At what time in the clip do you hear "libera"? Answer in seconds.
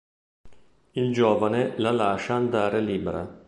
2.81-3.39